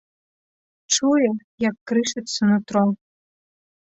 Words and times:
Чуе, 0.95 1.29
як 1.67 1.75
крышыцца 1.91 2.41
нутро. 2.51 2.83